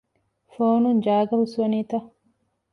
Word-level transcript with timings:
ފޯނުން 0.53 1.01
ޖާގަ 1.05 1.33
ހުސްވަނީތަ؟ 1.39 1.97